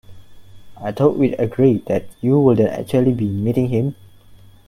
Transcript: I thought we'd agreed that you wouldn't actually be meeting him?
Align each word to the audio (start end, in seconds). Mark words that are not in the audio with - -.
I 0.77 0.91
thought 0.93 1.15
we'd 1.15 1.35
agreed 1.39 1.85
that 1.85 2.07
you 2.21 2.39
wouldn't 2.39 2.69
actually 2.71 3.13
be 3.13 3.27
meeting 3.29 3.69
him? 3.69 3.93